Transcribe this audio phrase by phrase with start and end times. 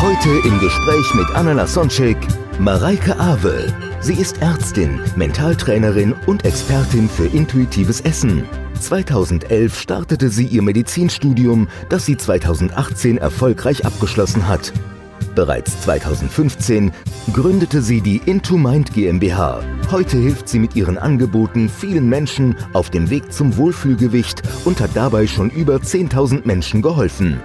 [0.00, 2.16] Heute im Gespräch mit Anna Lasonczek,
[2.60, 3.66] Mareike Awe.
[3.98, 8.44] Sie ist Ärztin, Mentaltrainerin und Expertin für intuitives Essen.
[8.78, 14.72] 2011 startete sie ihr Medizinstudium, das sie 2018 erfolgreich abgeschlossen hat.
[15.34, 16.92] Bereits 2015
[17.32, 19.64] gründete sie die Into Mind GmbH.
[19.90, 24.90] Heute hilft sie mit ihren Angeboten vielen Menschen auf dem Weg zum Wohlfühlgewicht und hat
[24.94, 27.40] dabei schon über 10.000 Menschen geholfen.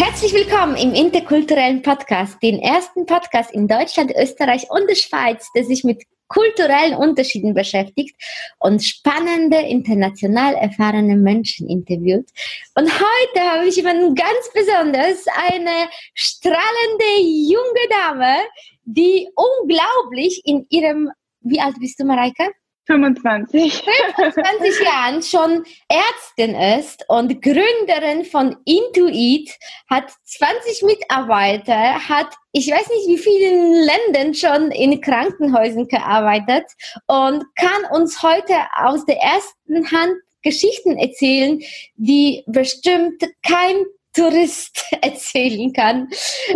[0.00, 5.64] Herzlich willkommen im interkulturellen Podcast, den ersten Podcast in Deutschland, Österreich und der Schweiz, der
[5.64, 8.14] sich mit kulturellen Unterschieden beschäftigt
[8.60, 12.30] und spannende, international erfahrene Menschen interviewt.
[12.76, 18.36] Und heute habe ich jemanden ganz besonders, eine strahlende junge Dame,
[18.84, 22.52] die unglaublich in ihrem, wie alt bist du, Mareike?
[22.88, 23.84] 25.
[24.16, 29.50] 25 Jahren schon Ärztin ist und Gründerin von Intuit,
[29.90, 36.64] hat 20 Mitarbeiter, hat ich weiß nicht wie vielen Ländern schon in Krankenhäusern gearbeitet
[37.06, 41.60] und kann uns heute aus der ersten Hand Geschichten erzählen,
[41.96, 43.84] die bestimmt kein
[44.18, 46.08] Tourist erzählen kann.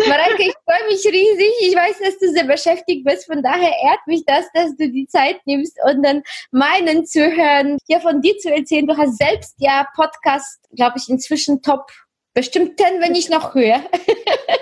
[0.08, 1.52] Mareike, ich freue mich riesig.
[1.60, 3.26] Ich weiß, dass du sehr beschäftigt bist.
[3.26, 7.78] Von daher ehrt mich das, dass du die Zeit nimmst und dann meinen zu hören,
[7.86, 8.86] ja, von dir zu erzählen.
[8.86, 11.86] Du hast selbst ja Podcast, glaube ich, inzwischen top,
[12.34, 13.82] bestimmt 10, wenn ich noch höre.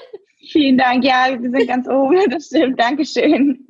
[0.50, 1.04] Vielen Dank.
[1.04, 2.18] Ja, wir sind ganz oben.
[2.30, 2.78] Das stimmt.
[2.78, 3.66] Dankeschön.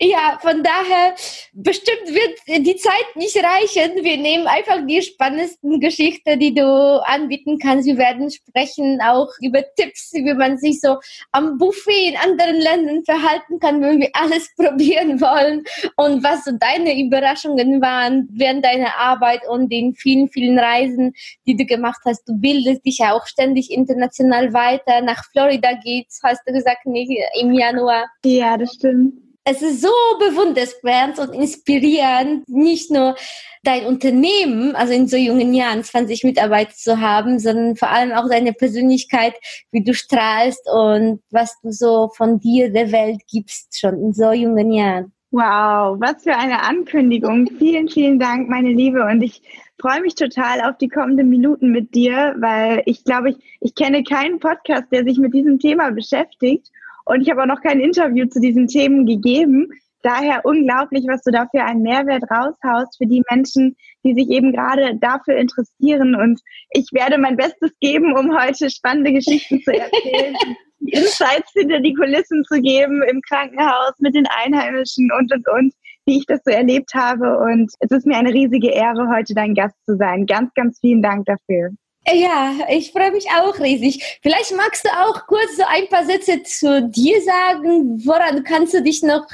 [0.00, 1.14] Ja, von daher,
[1.52, 4.02] bestimmt wird die Zeit nicht reichen.
[4.02, 7.86] Wir nehmen einfach die spannendsten Geschichten, die du anbieten kannst.
[7.86, 10.98] Wir werden sprechen auch über Tipps, wie man sich so
[11.32, 15.64] am Buffet in anderen Ländern verhalten kann, wenn wir alles probieren wollen
[15.96, 21.14] und was so deine Überraschungen waren während deiner Arbeit und den vielen, vielen Reisen,
[21.46, 22.28] die du gemacht hast.
[22.28, 25.00] Du bildest dich ja auch ständig international weiter.
[25.00, 28.06] Nach Florida geht's, hast du gesagt, nee, im Januar.
[28.24, 29.14] Ja, das stimmt.
[29.44, 29.88] Es ist so
[30.20, 33.16] bewundernswert und inspirierend, nicht nur
[33.64, 38.28] dein Unternehmen, also in so jungen Jahren 20 Mitarbeiter zu haben, sondern vor allem auch
[38.28, 39.34] deine Persönlichkeit,
[39.72, 44.30] wie du strahlst und was du so von dir der Welt gibst, schon in so
[44.30, 45.12] jungen Jahren.
[45.32, 47.46] Wow, was für eine Ankündigung.
[47.58, 49.02] Vielen, vielen Dank, meine Liebe.
[49.02, 49.40] Und ich
[49.80, 54.04] freue mich total auf die kommenden Minuten mit dir, weil ich glaube, ich, ich kenne
[54.04, 56.68] keinen Podcast, der sich mit diesem Thema beschäftigt.
[57.06, 59.70] Und ich habe auch noch kein Interview zu diesen Themen gegeben.
[60.02, 64.52] Daher unglaublich, was du da für einen Mehrwert raushaust für die Menschen, die sich eben
[64.52, 66.14] gerade dafür interessieren.
[66.14, 70.36] Und ich werde mein Bestes geben, um heute spannende Geschichten zu erzählen,
[70.86, 75.74] Insights hinter die Kulissen zu geben im Krankenhaus mit den Einheimischen und, und, und,
[76.06, 77.38] wie ich das so erlebt habe.
[77.38, 80.26] Und es ist mir eine riesige Ehre, heute dein Gast zu sein.
[80.26, 81.70] Ganz, ganz vielen Dank dafür.
[82.10, 84.18] Ja, ich freue mich auch riesig.
[84.22, 88.04] Vielleicht magst du auch kurz so ein paar Sätze zu dir sagen.
[88.04, 89.24] Woran kannst du dich noch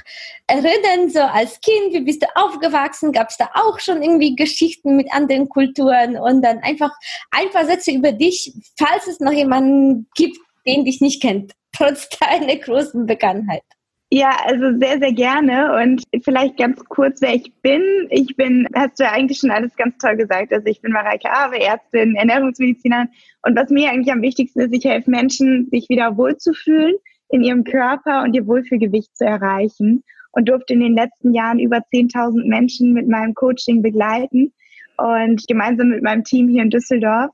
[0.46, 1.94] erinnern, so als Kind?
[1.94, 3.12] Wie bist du aufgewachsen?
[3.12, 6.18] Gab es da auch schon irgendwie Geschichten mit anderen Kulturen?
[6.18, 6.90] Und dann einfach
[7.30, 10.36] ein paar Sätze über dich, falls es noch jemanden gibt,
[10.68, 13.62] den dich nicht kennt, trotz deiner großen Bekanntheit.
[14.10, 15.76] Ja, also sehr, sehr gerne.
[15.82, 17.82] Und vielleicht ganz kurz, wer ich bin.
[18.08, 20.50] Ich bin, hast du ja eigentlich schon alles ganz toll gesagt.
[20.50, 23.08] Also ich bin Mareike Awe, Ärztin, Ernährungsmedizinerin.
[23.42, 26.94] Und was mir eigentlich am wichtigsten ist, ich helfe Menschen, sich wieder wohlzufühlen
[27.28, 30.02] in ihrem Körper und ihr Wohlfühlgewicht zu erreichen.
[30.32, 34.52] Und durfte in den letzten Jahren über 10.000 Menschen mit meinem Coaching begleiten
[34.96, 37.30] und gemeinsam mit meinem Team hier in Düsseldorf.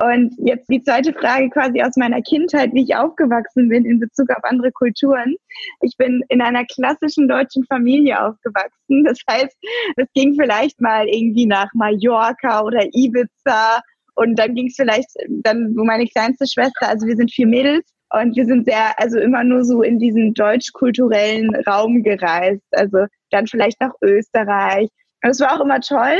[0.00, 4.30] Und jetzt die zweite Frage quasi aus meiner Kindheit, wie ich aufgewachsen bin in Bezug
[4.30, 5.36] auf andere Kulturen.
[5.82, 9.04] Ich bin in einer klassischen deutschen Familie aufgewachsen.
[9.04, 9.56] Das heißt,
[9.96, 13.80] es ging vielleicht mal irgendwie nach Mallorca oder Ibiza.
[14.14, 17.92] Und dann ging es vielleicht dann, wo meine kleinste Schwester, also wir sind vier Mädels,
[18.12, 22.62] und wir sind sehr, also immer nur so in diesen deutsch-kulturellen Raum gereist.
[22.72, 24.90] Also dann vielleicht nach Österreich.
[25.24, 26.18] Und es war auch immer toll.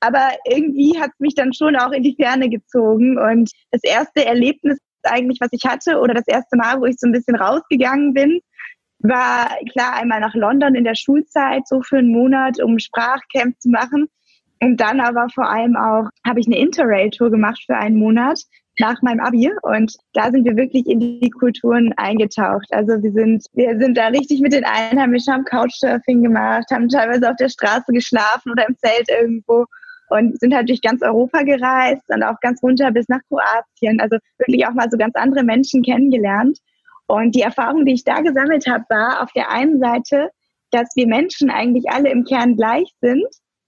[0.00, 3.18] Aber irgendwie hat mich dann schon auch in die Ferne gezogen.
[3.18, 7.06] Und das erste Erlebnis eigentlich, was ich hatte, oder das erste Mal, wo ich so
[7.06, 8.40] ein bisschen rausgegangen bin,
[8.98, 13.70] war klar einmal nach London in der Schulzeit, so für einen Monat, um Sprachcamp zu
[13.70, 14.08] machen.
[14.62, 18.40] Und dann aber vor allem auch habe ich eine Interrail-Tour gemacht für einen Monat
[18.78, 22.66] nach meinem Abi und da sind wir wirklich in die Kulturen eingetaucht.
[22.70, 27.30] Also wir sind, wir sind da richtig mit den Einheimischen, haben Couchsurfing gemacht, haben teilweise
[27.30, 29.66] auf der Straße geschlafen oder im Zelt irgendwo
[30.10, 34.00] und sind halt durch ganz Europa gereist und auch ganz runter bis nach Kroatien.
[34.00, 36.58] Also wirklich auch mal so ganz andere Menschen kennengelernt.
[37.06, 40.30] Und die Erfahrung, die ich da gesammelt habe, war auf der einen Seite,
[40.70, 43.26] dass wir Menschen eigentlich alle im Kern gleich sind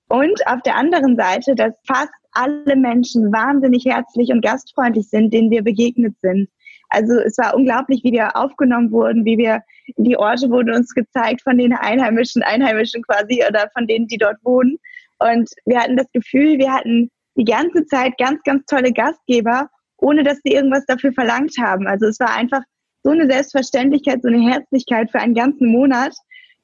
[0.09, 5.51] und auf der anderen Seite, dass fast alle Menschen wahnsinnig herzlich und gastfreundlich sind, denen
[5.51, 6.49] wir begegnet sind.
[6.89, 9.63] Also es war unglaublich, wie wir aufgenommen wurden, wie wir
[9.97, 14.37] die Orte wurden uns gezeigt von den Einheimischen, Einheimischen quasi oder von denen, die dort
[14.45, 14.79] wohnen.
[15.23, 20.23] Und wir hatten das Gefühl, wir hatten die ganze Zeit ganz, ganz tolle Gastgeber, ohne
[20.25, 21.87] dass sie irgendwas dafür verlangt haben.
[21.87, 22.63] Also es war einfach
[23.03, 26.15] so eine Selbstverständlichkeit, so eine Herzlichkeit für einen ganzen Monat,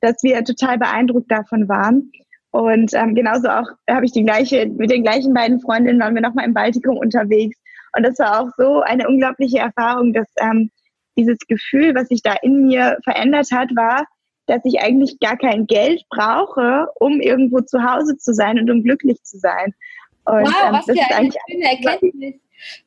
[0.00, 2.10] dass wir total beeindruckt davon waren.
[2.50, 6.22] Und ähm, genauso auch habe ich die gleiche, mit den gleichen beiden Freundinnen waren wir
[6.22, 7.58] nochmal im Baltikum unterwegs.
[7.96, 10.70] Und das war auch so eine unglaubliche Erfahrung, dass ähm,
[11.16, 14.04] dieses Gefühl, was sich da in mir verändert hat, war,
[14.48, 18.82] dass ich eigentlich gar kein Geld brauche, um irgendwo zu Hause zu sein und um
[18.82, 19.74] glücklich zu sein.
[20.24, 22.34] Und, wow, ähm, was für eine schöne Erkenntnis.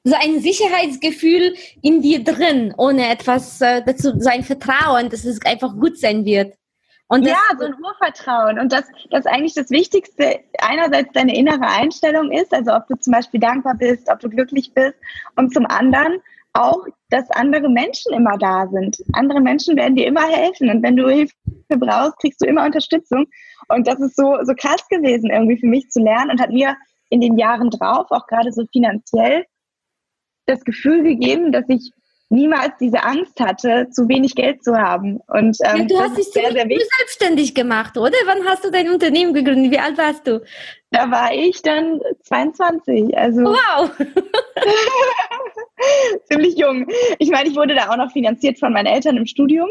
[0.03, 5.73] So ein Sicherheitsgefühl in dir drin, ohne etwas äh, dazu, sein Vertrauen, dass es einfach
[5.75, 6.55] gut sein wird.
[7.07, 8.57] Und ja, so ein Urvertrauen.
[8.57, 13.11] Und das, das eigentlich das Wichtigste einerseits deine innere Einstellung ist, also ob du zum
[13.11, 14.95] Beispiel dankbar bist, ob du glücklich bist
[15.35, 16.21] und zum anderen
[16.53, 18.97] auch, dass andere Menschen immer da sind.
[19.13, 21.33] Andere Menschen werden dir immer helfen und wenn du Hilfe
[21.69, 23.25] brauchst, kriegst du immer Unterstützung.
[23.69, 26.75] Und das ist so, so krass gewesen irgendwie für mich zu lernen und hat mir
[27.09, 29.45] in den Jahren drauf, auch gerade so finanziell,
[30.45, 31.91] das Gefühl gegeben, dass ich
[32.31, 35.19] niemals diese Angst hatte, zu wenig Geld zu haben.
[35.27, 38.15] Und ähm, ja, du hast dich sehr, sehr selbstständig gemacht, oder?
[38.25, 39.71] Wann hast du dein Unternehmen gegründet?
[39.71, 40.41] Wie alt warst du?
[40.91, 43.17] Da war ich dann 22.
[43.17, 43.91] Also wow.
[46.31, 46.87] ziemlich jung.
[47.19, 49.69] Ich meine, ich wurde da auch noch finanziert von meinen Eltern im Studium.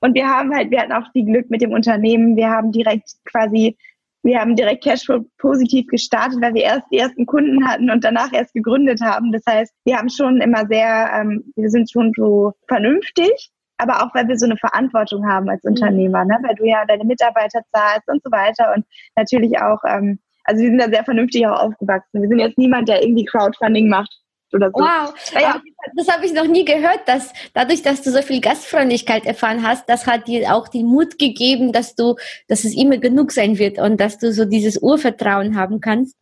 [0.00, 2.36] Und wir haben halt, wir hatten auch viel Glück mit dem Unternehmen.
[2.36, 3.76] Wir haben direkt quasi
[4.22, 8.32] wir haben direkt Cashflow positiv gestartet, weil wir erst die ersten Kunden hatten und danach
[8.32, 9.32] erst gegründet haben.
[9.32, 14.14] Das heißt, wir haben schon immer sehr, ähm, wir sind schon so vernünftig, aber auch
[14.14, 15.70] weil wir so eine Verantwortung haben als mhm.
[15.70, 16.38] Unternehmer, ne?
[16.42, 18.84] weil du ja deine Mitarbeiter zahlst und so weiter und
[19.16, 22.20] natürlich auch, ähm, also wir sind da sehr vernünftig auch aufgewachsen.
[22.20, 24.21] Wir sind jetzt niemand, der irgendwie Crowdfunding macht
[24.54, 24.80] oder so.
[24.82, 25.60] Wow, ja.
[25.96, 29.88] das habe ich noch nie gehört, dass dadurch, dass du so viel Gastfreundlichkeit erfahren hast,
[29.88, 32.16] das hat dir auch den Mut gegeben, dass du,
[32.48, 36.16] dass es immer genug sein wird und dass du so dieses Urvertrauen haben kannst.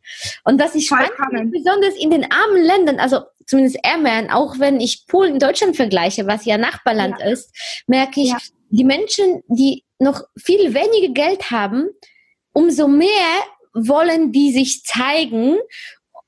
[0.44, 5.06] Und was ich spannend besonders in den armen Ländern, also zumindest ärmeren, auch wenn ich
[5.06, 7.26] Polen und Deutschland vergleiche, was ja Nachbarland ja.
[7.26, 7.54] ist,
[7.86, 8.38] merke ich, ja.
[8.70, 11.88] die Menschen, die noch viel weniger Geld haben,
[12.52, 13.08] umso mehr
[13.72, 15.56] wollen die sich zeigen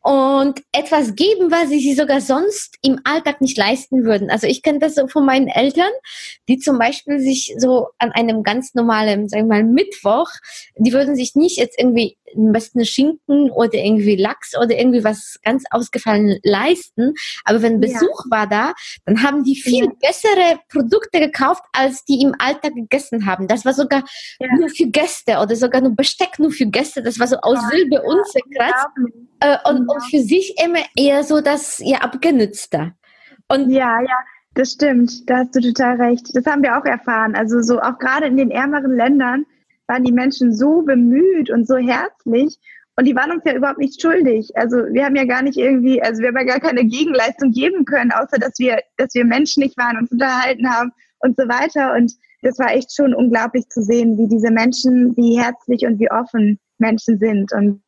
[0.02, 4.30] und etwas geben, was sie sich sogar sonst im Alltag nicht leisten würden.
[4.30, 5.90] Also ich kenne das so von meinen Eltern,
[6.48, 10.28] die zum Beispiel sich so an einem ganz normalen, sagen wir mal, Mittwoch,
[10.76, 15.38] die würden sich nicht jetzt irgendwie am besten Schinken oder irgendwie Lachs oder irgendwie was
[15.42, 17.14] ganz ausgefallen leisten.
[17.44, 18.30] Aber wenn Besuch ja.
[18.30, 18.72] war da,
[19.04, 19.90] dann haben die viel ja.
[20.00, 23.48] bessere Produkte gekauft, als die im Alltag gegessen haben.
[23.48, 24.04] Das war sogar
[24.40, 24.48] ja.
[24.58, 27.02] nur für Gäste oder sogar nur Besteck nur für Gäste.
[27.02, 28.86] Das war so aus Silbe unzerkratzt.
[29.40, 32.92] Äh, und, und für sich immer eher so das ja abgenützte.
[33.48, 34.16] Und ja, ja.
[34.54, 36.28] Das stimmt, da hast du total recht.
[36.34, 37.34] Das haben wir auch erfahren.
[37.34, 39.46] Also so auch gerade in den ärmeren Ländern
[39.86, 42.58] waren die Menschen so bemüht und so herzlich
[42.96, 44.50] und die waren uns ja überhaupt nicht schuldig.
[44.54, 47.84] Also wir haben ja gar nicht irgendwie, also wir haben ja gar keine Gegenleistung geben
[47.84, 51.94] können, außer dass wir, dass wir menschlich waren, uns unterhalten haben und so weiter.
[51.94, 56.10] Und das war echt schon unglaublich zu sehen, wie diese Menschen, wie herzlich und wie
[56.10, 57.52] offen Menschen sind.
[57.52, 57.81] Und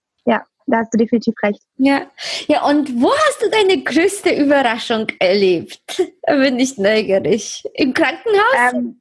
[0.67, 1.61] da hast du definitiv recht.
[1.77, 2.11] Ja,
[2.47, 2.65] ja.
[2.67, 6.03] Und wo hast du deine größte Überraschung erlebt?
[6.23, 7.63] Da bin ich neugierig.
[7.75, 8.73] Im Krankenhaus?
[8.73, 8.97] Ähm,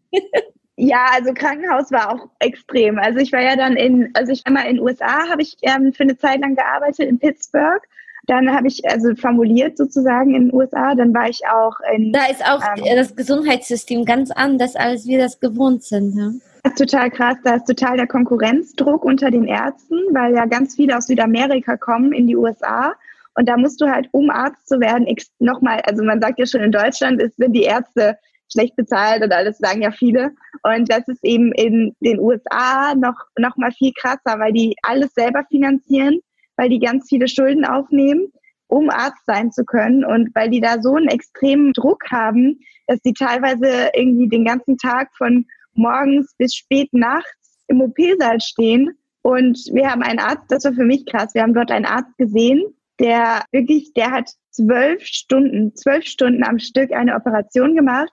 [0.76, 2.98] Ja, also Krankenhaus war auch extrem.
[2.98, 5.56] Also ich war ja dann in, also ich war mal in den USA, habe ich
[5.62, 7.82] ähm, für eine Zeit lang gearbeitet in Pittsburgh.
[8.26, 10.96] Dann habe ich also formuliert sozusagen in den USA.
[10.96, 12.12] Dann war ich auch in.
[12.12, 16.18] Da ist auch ähm, das Gesundheitssystem ganz anders, als wir das gewohnt sind.
[16.18, 16.32] Ja?
[16.64, 17.38] Das ist total krass.
[17.44, 22.14] Da ist total der Konkurrenzdruck unter den Ärzten, weil ja ganz viele aus Südamerika kommen
[22.14, 22.96] in die USA.
[23.36, 25.08] Und da musst du halt, um Arzt zu werden,
[25.40, 28.18] nochmal, also man sagt ja schon in Deutschland, ist, sind die Ärzte
[28.50, 30.32] schlecht bezahlt und alles sagen ja viele.
[30.62, 35.14] Und das ist eben in den USA noch, noch mal viel krasser, weil die alles
[35.14, 36.20] selber finanzieren,
[36.56, 38.32] weil die ganz viele Schulden aufnehmen,
[38.68, 43.02] um Arzt sein zu können und weil die da so einen extremen Druck haben, dass
[43.02, 48.98] die teilweise irgendwie den ganzen Tag von morgens bis spät nachts im OP-Saal stehen.
[49.22, 52.18] Und wir haben einen Arzt, das war für mich krass, wir haben dort einen Arzt
[52.18, 52.62] gesehen,
[53.00, 58.12] der wirklich, der hat zwölf Stunden, zwölf Stunden am Stück eine Operation gemacht,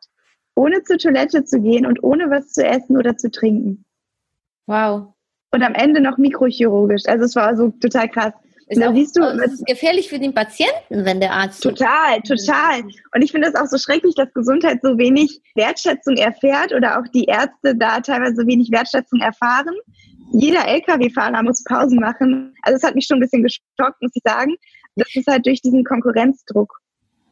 [0.54, 3.84] ohne zur Toilette zu gehen und ohne was zu essen oder zu trinken.
[4.66, 5.14] Wow.
[5.52, 7.06] Und am Ende noch mikrochirurgisch.
[7.06, 8.32] Also es war so total krass.
[8.70, 11.60] Ist auch, siehst du, das ist gefährlich für den Patienten, wenn der Arzt.
[11.60, 12.82] Total, total.
[13.12, 17.08] Und ich finde es auch so schrecklich, dass Gesundheit so wenig Wertschätzung erfährt oder auch
[17.12, 19.74] die Ärzte da teilweise so wenig Wertschätzung erfahren.
[20.32, 22.54] Jeder Lkw-Fahrer muss Pausen machen.
[22.62, 24.54] Also es hat mich schon ein bisschen geschockt, muss ich sagen.
[24.94, 26.72] Das ist halt durch diesen Konkurrenzdruck.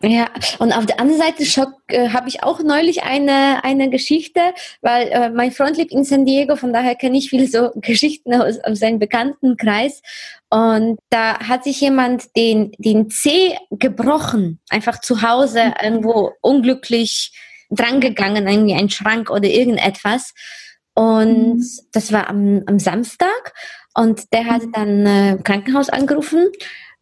[0.01, 4.41] Ja, und auf der anderen Seite Schock äh, habe ich auch neulich eine, eine Geschichte,
[4.81, 8.33] weil äh, mein Freund lebt in San Diego, von daher kenne ich viele so Geschichten
[8.35, 10.03] aus, aus seinem Bekanntenkreis.
[10.51, 15.75] Und da hat sich jemand den, den Zeh gebrochen, einfach zu Hause mhm.
[15.83, 17.33] irgendwo unglücklich
[17.71, 20.33] drangegangen, irgendwie ein Schrank oder irgendetwas.
[20.95, 21.65] Und mhm.
[21.93, 23.53] das war am, am Samstag.
[23.95, 26.53] Und der hat dann äh, Krankenhaus angerufen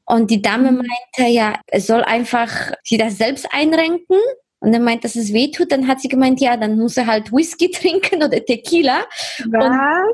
[0.07, 0.79] und die Dame mhm.
[0.79, 4.19] meinte, ja, es soll einfach sie das selbst einrenken.
[4.61, 5.71] Und er meint, dass es weh tut.
[5.71, 9.05] Dann hat sie gemeint, ja, dann muss er halt Whisky trinken oder Tequila.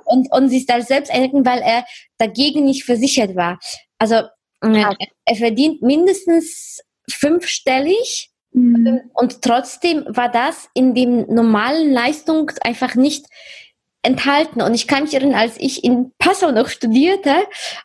[0.05, 1.85] Und, und, und sich da selbst einrenken, weil er
[2.19, 3.59] dagegen nicht versichert war.
[3.99, 4.17] Also
[4.63, 4.95] äh,
[5.27, 6.81] er verdient mindestens
[7.11, 8.31] fünfstellig.
[8.53, 9.01] Mhm.
[9.15, 13.27] Und trotzdem war das in dem normalen Leistung einfach nicht
[14.03, 14.63] enthalten.
[14.63, 17.35] Und ich kann mich erinnern, als ich in Passau noch studierte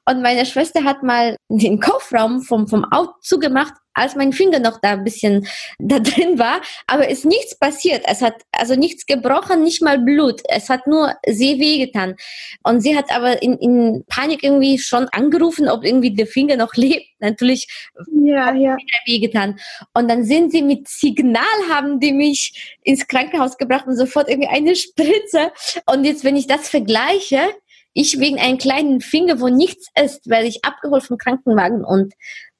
[0.10, 4.80] und meine Schwester hat mal den Kofferraum vom, vom Auto zugemacht als mein Finger noch
[4.80, 5.48] da ein bisschen
[5.80, 8.04] da drin war, aber ist nichts passiert.
[8.06, 10.42] Es hat also nichts gebrochen, nicht mal Blut.
[10.48, 12.16] Es hat nur sehr weh getan.
[12.64, 16.74] Und sie hat aber in, in Panik irgendwie schon angerufen, ob irgendwie der Finger noch
[16.76, 17.08] lebt.
[17.20, 17.68] Natürlich
[18.12, 18.78] ja, ja.
[19.06, 19.60] weh getan.
[19.94, 24.50] Und dann sind sie mit Signal, haben die mich ins Krankenhaus gebracht und sofort irgendwie
[24.50, 25.52] eine Spritze.
[25.86, 27.50] Und jetzt, wenn ich das vergleiche,
[27.94, 32.14] ich wegen einem kleinen Finger, wo nichts ist, werde ich abgeholt vom Krankenwagen und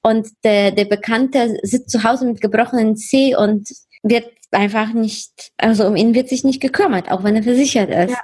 [0.08, 3.70] und der, der Bekannte sitzt zu Hause mit gebrochenen Zeh und
[4.04, 8.12] wird einfach nicht, also um ihn wird sich nicht gekümmert, auch wenn er versichert ist.
[8.12, 8.22] Ja.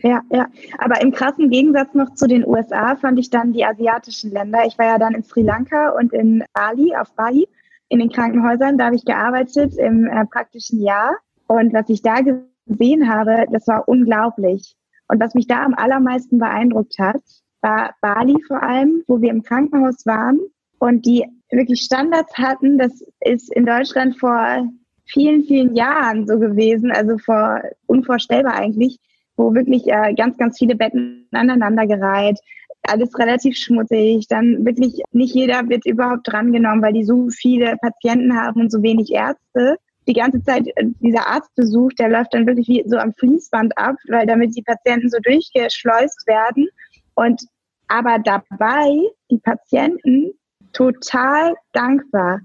[0.00, 0.46] Ja, ja.
[0.78, 4.60] Aber im krassen Gegensatz noch zu den USA fand ich dann die asiatischen Länder.
[4.64, 7.48] Ich war ja dann in Sri Lanka und in Bali, auf Bali,
[7.88, 8.78] in den Krankenhäusern.
[8.78, 11.16] Da habe ich gearbeitet im äh, praktischen Jahr.
[11.48, 14.76] Und was ich da gesehen habe, das war unglaublich.
[15.08, 17.22] Und was mich da am allermeisten beeindruckt hat,
[17.60, 20.38] war Bali vor allem, wo wir im Krankenhaus waren
[20.78, 22.78] und die wirklich Standards hatten.
[22.78, 24.68] Das ist in Deutschland vor
[25.06, 28.98] vielen, vielen Jahren so gewesen, also vor unvorstellbar eigentlich,
[29.36, 32.38] wo wirklich äh, ganz, ganz viele Betten aneinandergereiht,
[32.82, 38.36] alles relativ schmutzig, dann wirklich nicht jeder wird überhaupt drangenommen, weil die so viele Patienten
[38.36, 39.76] haben und so wenig Ärzte.
[40.06, 43.96] Die ganze Zeit äh, dieser Arztbesuch, der läuft dann wirklich wie so am Fließband ab,
[44.08, 46.68] weil damit die Patienten so durchgeschleust werden.
[47.14, 47.42] Und
[47.88, 48.88] aber dabei
[49.30, 50.32] die Patienten
[50.78, 52.40] total dankbar,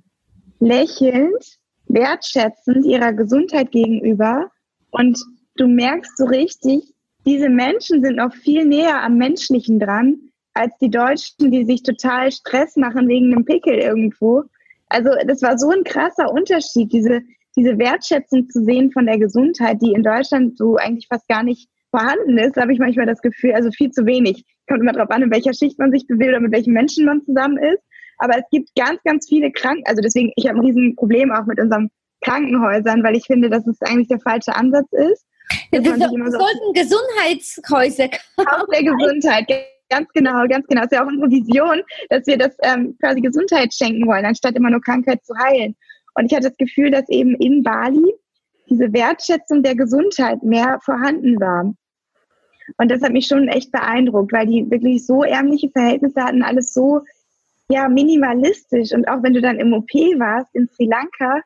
[0.59, 4.49] lächelnd, wertschätzend ihrer Gesundheit gegenüber.
[4.89, 5.19] Und
[5.55, 6.95] du merkst so richtig,
[7.27, 10.19] diese Menschen sind noch viel näher am Menschlichen dran,
[10.55, 14.43] als die Deutschen, die sich total Stress machen wegen einem Pickel irgendwo.
[14.87, 17.21] Also das war so ein krasser Unterschied, diese,
[17.55, 21.69] diese Wertschätzung zu sehen von der Gesundheit, die in Deutschland so eigentlich fast gar nicht
[21.91, 24.43] vorhanden ist, habe ich manchmal das Gefühl, also viel zu wenig.
[24.67, 27.23] Kommt immer darauf an, in welcher Schicht man sich bewegt oder mit welchen Menschen man
[27.23, 27.83] zusammen ist.
[28.17, 31.59] Aber es gibt ganz, ganz viele Kranken, also deswegen, ich habe ein Riesenproblem auch mit
[31.59, 31.89] unseren
[32.21, 35.25] Krankenhäusern, weil ich finde, dass es eigentlich der falsche Ansatz ist.
[35.71, 39.45] Wir so, sollten Gesundheitshäuser Haus der Gesundheit,
[39.89, 40.81] ganz genau, ganz genau.
[40.81, 44.55] Das ist ja auch unsere Vision, dass wir das ähm, quasi Gesundheit schenken wollen, anstatt
[44.55, 45.75] immer nur Krankheit zu heilen.
[46.15, 48.13] Und ich hatte das Gefühl, dass eben in Bali
[48.69, 51.73] diese Wertschätzung der Gesundheit mehr vorhanden war.
[52.77, 56.73] Und das hat mich schon echt beeindruckt, weil die wirklich so ärmliche Verhältnisse hatten, alles
[56.73, 57.01] so
[57.69, 58.91] ja minimalistisch.
[58.91, 61.41] Und auch wenn du dann im OP warst in Sri Lanka,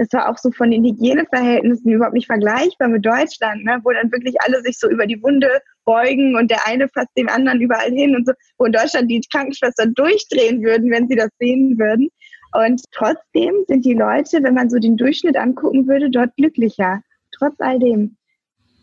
[0.00, 3.80] das war auch so von den Hygieneverhältnissen überhaupt nicht vergleichbar mit Deutschland, ne?
[3.84, 5.50] wo dann wirklich alle sich so über die Wunde
[5.84, 9.20] beugen und der eine fasst den anderen überall hin und so, wo in Deutschland die
[9.30, 12.08] Krankenschwestern durchdrehen würden, wenn sie das sehen würden.
[12.52, 17.54] Und trotzdem sind die Leute, wenn man so den Durchschnitt angucken würde, dort glücklicher, trotz
[17.58, 18.16] all dem.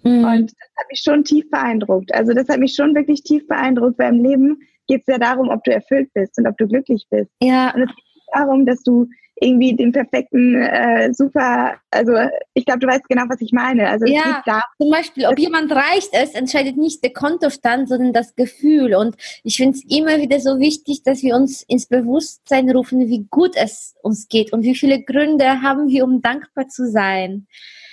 [0.04, 0.24] Mhm.
[0.24, 2.14] Und das hat mich schon tief beeindruckt.
[2.14, 5.50] Also das hat mich schon wirklich tief beeindruckt, weil im Leben geht es ja darum,
[5.50, 7.32] ob du erfüllt bist und ob du glücklich bist.
[7.42, 7.74] Ja.
[7.74, 9.08] Und es geht darum, dass du
[9.40, 12.14] irgendwie den perfekten, äh, super, also
[12.54, 13.88] ich glaube, du weißt genau, was ich meine.
[13.88, 18.36] Also ja, da, zum Beispiel, ob jemand reich ist, entscheidet nicht der Kontostand, sondern das
[18.36, 18.96] Gefühl.
[18.96, 23.28] Und ich finde es immer wieder so wichtig, dass wir uns ins Bewusstsein rufen, wie
[23.30, 27.48] gut es uns geht und wie viele Gründe haben wir, um dankbar zu sein.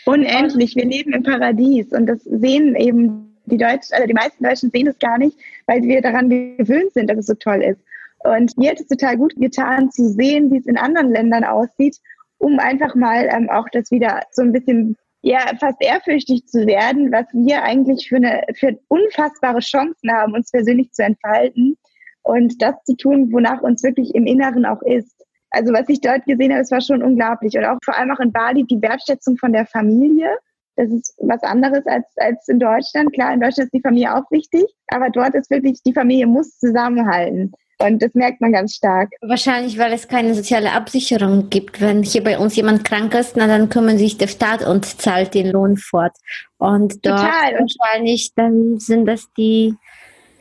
[0.07, 4.71] Unendlich, wir leben im Paradies und das sehen eben die Deutschen, also die meisten Deutschen
[4.71, 7.81] sehen es gar nicht, weil wir daran gewöhnt sind, dass es so toll ist.
[8.25, 11.99] Und mir hat es total gut getan, zu sehen, wie es in anderen Ländern aussieht,
[12.39, 17.13] um einfach mal ähm, auch das wieder so ein bisschen ja fast ehrfürchtig zu werden,
[17.13, 21.77] was wir eigentlich für eine für unfassbare Chancen haben, uns persönlich zu entfalten
[22.23, 25.25] und das zu tun, wonach uns wirklich im Inneren auch ist.
[25.51, 28.21] Also was ich dort gesehen habe, es war schon unglaublich und auch vor allem auch
[28.21, 30.37] in Bali die Wertschätzung von der Familie.
[30.77, 33.13] Das ist was anderes als, als in Deutschland.
[33.13, 36.59] Klar, in Deutschland ist die Familie auch wichtig, aber dort ist wirklich, die Familie muss
[36.59, 37.53] zusammenhalten.
[37.79, 39.11] Und das merkt man ganz stark.
[39.21, 41.81] Wahrscheinlich, weil es keine soziale Absicherung gibt.
[41.81, 45.35] Wenn hier bei uns jemand krank ist, na, dann kümmert sich der Staat und zahlt
[45.35, 46.17] den Lohn fort.
[46.59, 47.59] Und dort Total.
[47.59, 49.75] wahrscheinlich, dann sind das die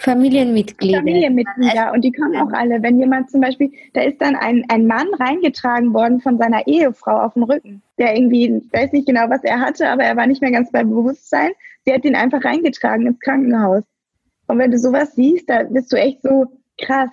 [0.03, 0.97] Familienmitglieder.
[0.97, 2.83] Familienmitglieder und die kommen auch alle.
[2.83, 7.21] Wenn jemand zum Beispiel, da ist dann ein, ein Mann reingetragen worden von seiner Ehefrau
[7.21, 10.27] auf dem Rücken, der irgendwie, ich weiß nicht genau, was er hatte, aber er war
[10.27, 11.51] nicht mehr ganz bei Bewusstsein.
[11.85, 13.83] Sie hat ihn einfach reingetragen ins Krankenhaus.
[14.47, 16.47] Und wenn du sowas siehst, da bist du echt so
[16.81, 17.09] krass.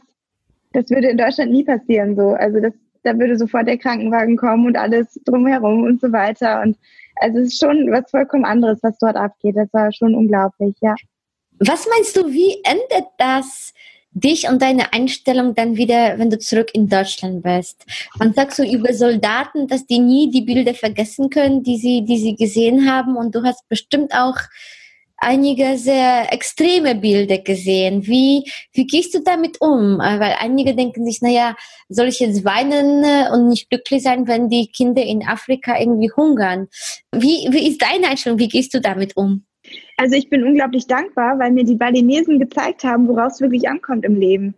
[0.73, 2.31] Das würde in Deutschland nie passieren so.
[2.31, 2.73] Also das,
[3.05, 6.61] da würde sofort der Krankenwagen kommen und alles drumherum und so weiter.
[6.63, 6.77] Und
[7.21, 9.57] also es ist schon was vollkommen anderes, was dort abgeht.
[9.57, 10.97] Das war schon unglaublich, ja.
[11.61, 13.75] Was meinst du, wie endet das
[14.13, 17.85] dich und deine Einstellung dann wieder, wenn du zurück in Deutschland bist?
[18.19, 22.17] Man sagt so über Soldaten, dass die nie die Bilder vergessen können, die sie, die
[22.17, 23.15] sie gesehen haben.
[23.15, 24.37] Und du hast bestimmt auch
[25.19, 28.07] einige sehr extreme Bilder gesehen.
[28.07, 30.01] Wie, wie gehst du damit um?
[30.01, 31.57] Äh, weil einige denken sich, naja,
[31.91, 36.11] soll ich jetzt weinen äh, und nicht glücklich sein, wenn die Kinder in Afrika irgendwie
[36.11, 36.69] hungern?
[37.13, 38.39] Wie, wie ist deine Einstellung?
[38.39, 39.45] Wie gehst du damit um?
[40.01, 44.07] Also ich bin unglaublich dankbar, weil mir die Balinesen gezeigt haben, woraus es wirklich ankommt
[44.07, 44.55] im Leben.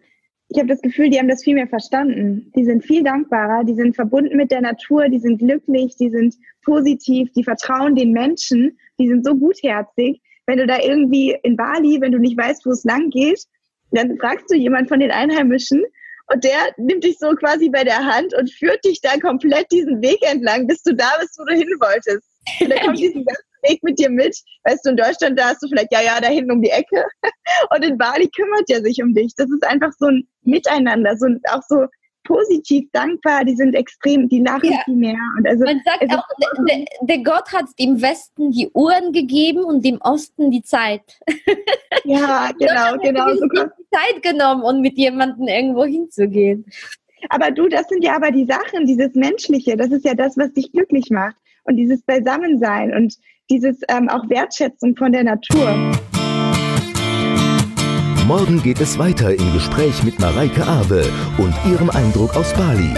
[0.47, 2.53] Ich habe das Gefühl, die haben das viel mehr verstanden.
[2.55, 6.37] Die sind viel dankbarer, die sind verbunden mit der Natur, die sind glücklich, die sind
[6.65, 10.23] positiv, die vertrauen den Menschen, die sind so gutherzig.
[10.47, 13.43] Wenn du da irgendwie in Bali, wenn du nicht weißt, wo es lang geht,
[13.91, 15.83] dann fragst du jemand von den Einheimischen
[16.33, 20.01] und der nimmt dich so quasi bei der Hand und führt dich dann komplett diesen
[20.03, 22.29] Weg entlang, bis du da bist, wo du hin wolltest.
[22.61, 24.37] Und da kommt diesen ganzen Weg mit dir mit.
[24.65, 27.05] Weißt du, in Deutschland, da hast du vielleicht, ja, ja, da hinten um die Ecke.
[27.75, 29.33] Und in Bali kümmert er sich um dich.
[29.37, 31.87] Das ist einfach so ein Miteinander, so ein, auch so
[32.25, 34.79] positiv dankbar, die sind extrem, die lachen ja.
[34.85, 35.19] viel mehr.
[35.37, 36.25] Und also, Man sagt auch,
[36.69, 41.03] der, der, Gott hat dem Westen die Uhren gegeben und dem Osten die Zeit.
[42.05, 43.29] Ja, genau, genau.
[43.37, 46.65] So die Zeit genommen, um mit jemandem irgendwo hinzugehen.
[47.29, 50.53] Aber du, das sind ja aber die Sachen, dieses Menschliche, das ist ja das, was
[50.53, 51.37] dich glücklich macht.
[51.65, 53.15] Und dieses Beisammensein und
[53.53, 55.75] dieses ähm, auch Wertschätzung von der Natur.
[58.27, 61.05] Morgen geht es weiter im Gespräch mit Mareike Awe
[61.37, 62.95] und ihrem Eindruck aus Bali.